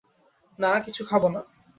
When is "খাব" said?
1.05-1.23